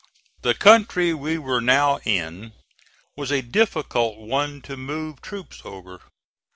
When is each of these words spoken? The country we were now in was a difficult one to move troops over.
The 0.41 0.55
country 0.55 1.13
we 1.13 1.37
were 1.37 1.61
now 1.61 1.99
in 2.05 2.53
was 3.15 3.29
a 3.31 3.43
difficult 3.43 4.17
one 4.17 4.59
to 4.63 4.75
move 4.75 5.21
troops 5.21 5.61
over. 5.63 6.01